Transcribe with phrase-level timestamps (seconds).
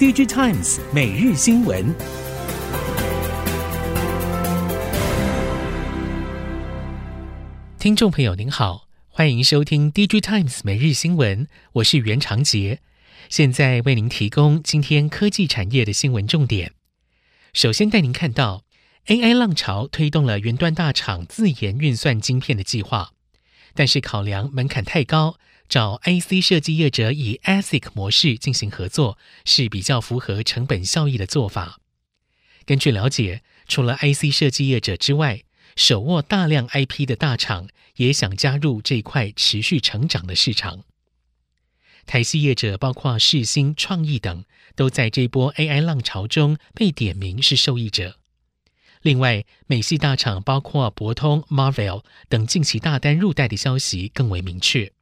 [0.00, 1.94] DigiTimes 每日新闻，
[7.78, 12.80] 听众朋友您好，欢迎收听 DigiTimes 每日新闻，我是袁长杰，
[13.28, 16.72] 现在为您提供今天科技产业的新闻重点。
[17.52, 18.62] 首先带您看到
[19.08, 23.10] AI 浪潮推动了云端大厂自研运算晶片的计划，
[23.74, 25.36] 但是考量门槛太高。
[25.70, 31.78] 找 IC 设计业者以 ASIC 模式进行合作是比较符合成本效益的做法。
[32.66, 35.44] 根据了解，除了 IC 设计业者之外，
[35.76, 40.82] 手握大量 IP 的大厂也想加入这块持续成长的市场。
[42.04, 44.44] 台系业者包括世新、创意等，
[44.74, 48.16] 都在这波 AI 浪潮中被点名是受益者。
[49.02, 54.92] 另外，美系大厂包括博通、Marvell 等近期大单入袋的消息更为明确。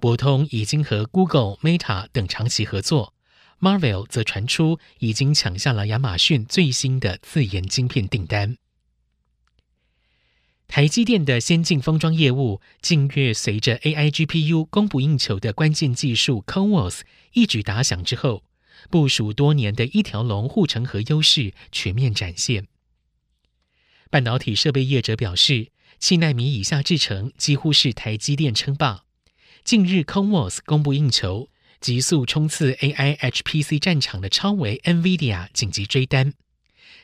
[0.00, 3.14] 博通已经和 Google、Meta 等长期合作
[3.60, 8.56] ，Marvel 则传出已经抢下了亚马逊最新的自研晶片订单。
[10.68, 17.00] 台积电的先进封装业务近月随着 AI GPU 供不应求的关键技术 CoWoS
[17.32, 18.44] 一举打响之后，
[18.90, 22.66] 部署多年的一条龙护城河优势全面展现。
[24.10, 29.04] 半导体设备业者表示，七奈米以下制程几乎是台积电称霸。
[29.64, 31.48] 近日，CoWoS 供不应求，
[31.80, 36.32] 急速冲刺 AI HPC 战场的超微 NVIDIA 紧急追单。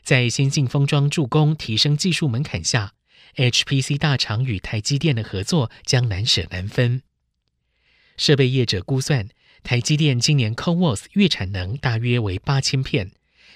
[0.03, 2.95] 在先进封装助攻提升技术门槛下
[3.37, 7.03] ，HPC 大厂与台积电的合作将难舍难分。
[8.17, 9.29] 设备业者估算，
[9.63, 13.11] 台积电今年 CoWoS 月产能大约为八千片，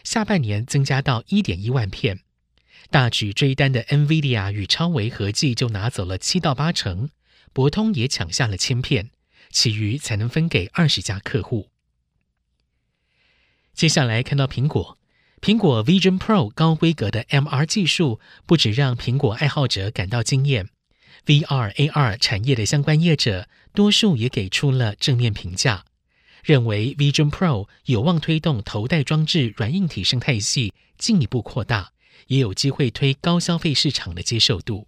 [0.05, 2.21] 下半年增加到一点一万片。
[2.91, 7.11] 大举追单的 NVIDIA 与超微合计就拿走了七到八成。
[7.59, 9.11] 博通也抢下了千片，
[9.51, 11.70] 其余才能分给二十家客户。
[13.75, 14.97] 接下来看到苹果，
[15.41, 20.69] 苹果 Vision Pro 高规格的 MR 技术，不止让苹果爱好者感到惊艳
[21.27, 25.84] ，VR AR 产业的相关业者多数也给出了正面评价，
[26.44, 31.93] 认为 Vision Pro 有望推动头戴装置软硬体生态系进一步扩大，
[32.28, 34.87] 也有机会推高消费市场的接受度。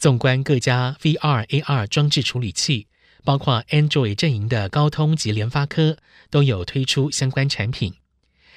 [0.00, 2.86] 纵观各家 VR AR 装置处理器，
[3.22, 5.98] 包括 Android 阵营的高通及联发科
[6.30, 7.92] 都有推出相关产品。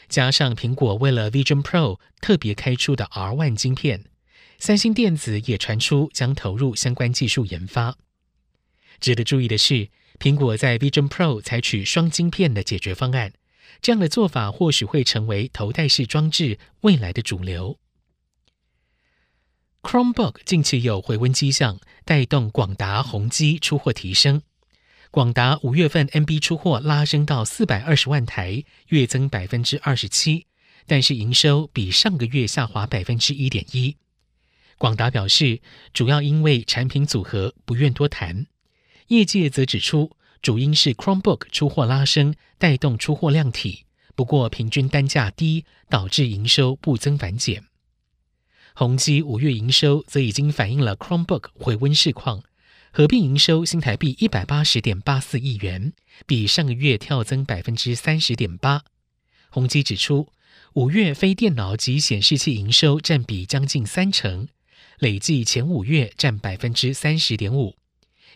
[0.08, 4.06] 加上苹果为了 Vision Pro 特别开出的 R1 晶片，
[4.58, 7.98] 三星电子也传出将投入相关技术研发。
[9.02, 9.90] 值得注意的是，
[10.20, 13.34] 苹果在 Vision Pro 采取双晶片的解决方案，
[13.82, 17.78] 这样的做法或许会成为头戴式装置未来的主流。
[19.84, 24.42] Chromebook 近期有回温迹象，带动广达、宏基出货提升。
[25.12, 30.48] 广达五月份 NB 出货拉升到四百二十万台，月增百分之二十七，
[30.88, 33.98] 但是营收比上个月下滑百分之一点一。
[34.78, 35.62] 广达表示，
[35.94, 38.48] 主要因为产品组合，不愿多谈。
[39.10, 43.86] 业界则指出，主因是 Chromebook 出货拉升，带动出货量体，
[44.16, 47.66] 不过平均单价低，导致营收不增反减。
[48.76, 52.44] 宏基五月营收则已经反映了 Chromebook 回温市况，
[52.92, 55.94] 合并营收新台币一百八十点八四亿元，
[56.26, 58.84] 比上个月跳增百分之三十点八。
[59.52, 60.28] 宏基指出，
[60.74, 64.48] 五月非电脑及显示器营收占比将近三成，
[64.98, 67.76] 累计前五月占百分之三十点五，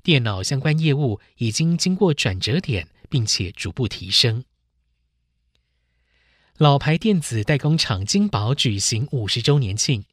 [0.04, 4.44] 电脑相关业务已经经过转折点，并且逐步提升。
[6.58, 10.06] 老牌电子代工厂金宝举行五十周年庆。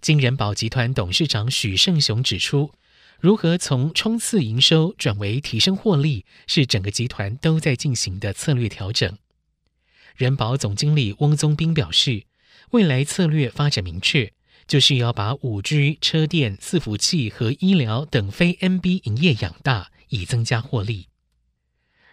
[0.00, 2.72] 金仁宝集团董事长许胜雄指出，
[3.18, 9.18] 如何从冲刺营收转为提升获利，是整个集团都在进行的策略调整。
[10.16, 12.24] 人保总经理翁宗斌表示，
[12.70, 14.32] 未来策略发展明确，
[14.66, 21.08] 就是要把五 G、车电、伺服器和医疗等非 NB 营业养大，以增加获利。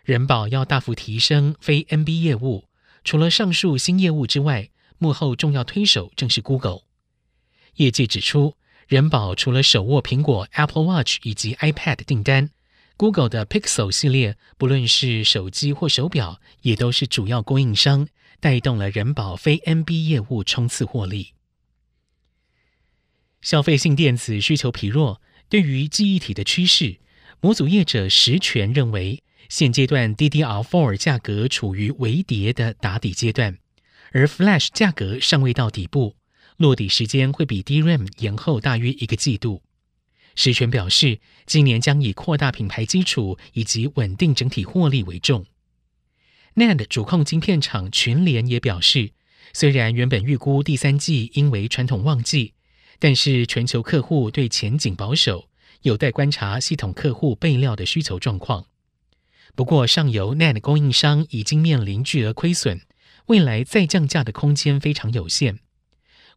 [0.03, 2.65] 人保要大幅提升非 NB 业务，
[3.05, 6.86] 除了上述新业务之外，幕后重要推手正是 Google。
[7.77, 8.55] 业界指出，
[8.87, 12.49] 人保除了手握苹果 Apple Watch 以及 iPad 订单
[12.95, 18.07] ，Google 的 Pixel 系列，不论是手机或手表，也都是主要供应商，
[18.39, 21.33] 带动了人保非 NB 业务冲刺获利。
[23.41, 26.97] 消费性电子需求疲弱，对于记忆体的趋势，
[27.39, 33.59] 模组业者实权认为，现阶段 DDR4 价格处于微跌的打底阶段，
[34.11, 36.15] 而 Flash 价格尚未到底部。
[36.57, 39.61] 落地时间会比 DRAM 延后大约一个季度。
[40.35, 45.45] 实权表示，今年将以扩大品牌基础以及稳定整体获利为重。
[46.55, 49.11] NAND 主控晶片厂群联也表示，
[49.53, 52.53] 虽然原本预估第三季因为传统旺季，
[52.99, 55.49] 但是全球客户对前景保守，
[55.83, 58.65] 有待观察系统客户备料的需求状况。
[59.55, 62.81] 不过，上游 NAND 供应商已经面临巨额亏损，
[63.27, 65.59] 未来再降价的空间非常有限。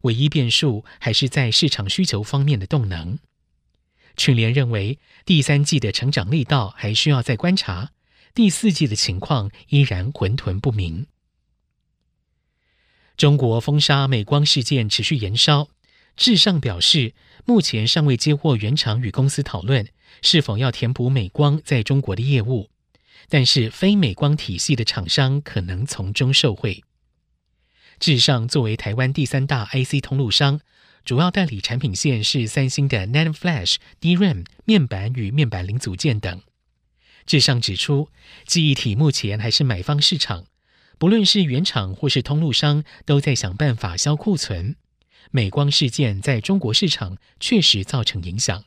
[0.01, 3.19] 唯一变数还是在市场需求方面的动能。
[4.17, 7.91] 群联认为，第三季的成长力道还需要再观察，
[8.33, 11.07] 第四季的情况依然混沌不明。
[13.15, 15.69] 中国封杀美光事件持续延烧，
[16.17, 17.13] 至上表示，
[17.45, 19.87] 目前尚未接获原厂与公司讨论
[20.21, 22.69] 是否要填补美光在中国的业务，
[23.29, 26.83] 但是非美光体系的厂商可能从中受惠。
[28.01, 30.59] 至上作为台湾第三大 IC 通路商，
[31.05, 36.41] 主要代理产品线是三星的 NAND Flash、DRAM、面板与面板零组件等。
[37.27, 38.09] 至上指出，
[38.47, 40.45] 记忆体目前还是买方市场，
[40.97, 44.77] 不论是原厂或是通路商，都在想办法销库存。
[45.29, 48.63] 美光事件在中国市场确实造成影响。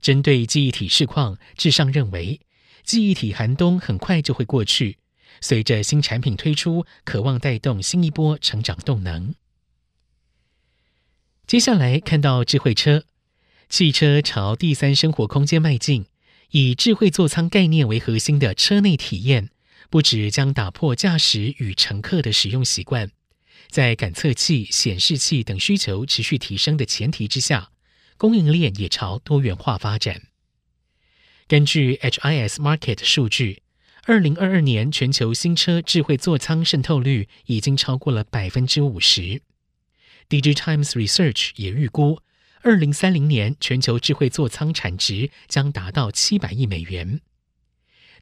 [0.00, 2.40] 针对记忆体市况，至上认为，
[2.84, 4.98] 记忆体寒冬很快就会过去。
[5.40, 9.34] 随着新产品推出，渴望带动新一波成长动能。
[11.46, 13.04] 接下来看到智慧车，
[13.68, 16.06] 汽车朝第三生活空间迈进，
[16.50, 19.50] 以智慧座舱概念为核心的车内体验，
[19.88, 23.10] 不止将打破驾驶与乘客的使用习惯，
[23.70, 27.70] 在感测器、显示器等需求持续提升的前提之下，
[28.16, 30.22] 供应链也朝多元化发展。
[31.46, 33.62] 根据 HIS Market 数据。
[34.08, 39.42] 二零二二年，全球新车智慧座舱渗透率已经超过了百分之五十。
[40.30, 42.22] DigiTimes Research 也预估，
[42.62, 47.20] 二零三零年全球智慧座舱产值将达到七百亿美元。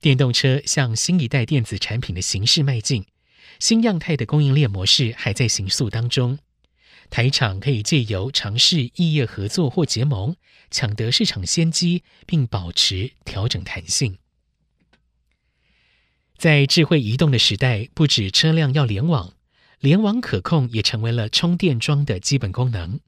[0.01, 3.07] 电动车向新一代电子产品的形式迈进，
[3.61, 6.41] 新样态的供应链模式还在形塑当中。
[7.11, 10.35] 台厂可以借由尝试异业合作或结盟，
[10.69, 14.19] 抢得市场先机，并保持调整弹性。
[16.37, 19.33] 在智慧移动的时代，不止车辆要联网，
[19.81, 23.01] 联网可控也成为了充电桩的基本功能。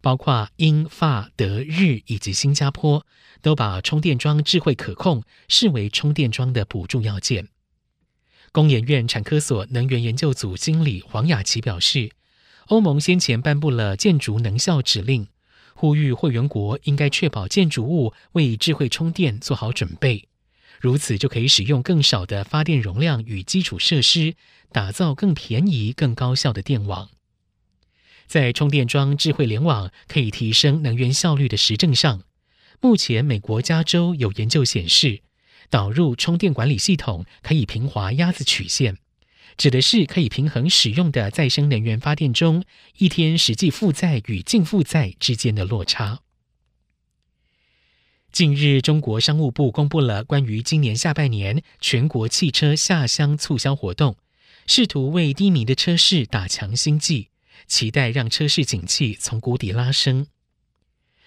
[0.00, 3.04] 包括英法德日以及新加坡，
[3.42, 7.48] 都把充电桩智慧可控视为充电桩的补助要件。
[8.52, 12.12] 工研院产科所能源研究组经理黄雅琪表示，
[12.68, 15.26] 欧盟先前颁布了建筑能效指令，
[15.74, 20.29] 呼吁会员国应该确保建筑物为智慧充电做好准备。
[20.80, 24.34] 如此就可以使用更少的发电容量与基础设施，
[24.72, 27.10] 打造更便宜、更高效的电网。
[28.26, 32.22] 在充电桩智慧联网可以提升能源效率的实证上，
[32.80, 35.20] 目前美国加州有研究显示，
[35.68, 38.96] 导入充电管理系统可以平滑鸭子曲线，
[39.58, 42.64] 指的是可以平衡使用的再生能源发电中
[42.96, 46.20] 一天实际负载与净负载之间的落差。
[48.32, 54.16] 近日，中国商务部公布了关于今年下半年全国汽车下乡促销活动，
[54.66, 57.28] 试图为低迷的车市打强心剂，
[57.66, 60.28] 期待让车市景气从谷底拉升。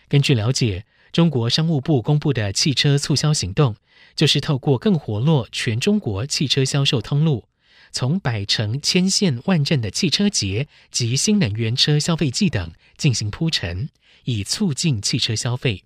[0.08, 3.76] 根据了解，中国商务部公布的汽车促销行动，
[4.16, 7.44] 就是透过更活络全中国汽车销售通路，
[7.92, 13.90] 从百城、千县、万镇的汽车节及新能源车消费季等进行铺陈，
[14.24, 15.84] 以促进汽车消费。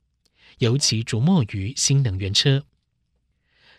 [0.60, 2.66] 尤其着墨于新能源车，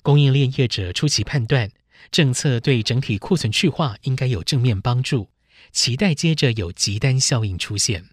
[0.02, 1.70] 供应链业者初期判断，
[2.10, 5.30] 政策对整体库存去化应该有正面帮助，
[5.72, 8.10] 期待接着有急单效应出现。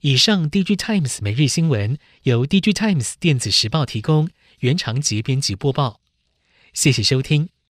[0.00, 4.28] 以上，DigiTimes 每日新闻由 DigiTimes 电子时报提供，
[4.58, 6.00] 原长节编辑播报，
[6.74, 7.52] 谢谢收听。